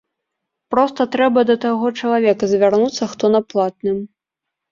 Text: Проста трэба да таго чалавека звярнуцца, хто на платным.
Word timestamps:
Проста 0.75 1.01
трэба 1.15 1.43
да 1.49 1.55
таго 1.65 1.91
чалавека 2.01 2.43
звярнуцца, 2.53 3.03
хто 3.13 3.25
на 3.37 3.41
платным. 3.53 3.97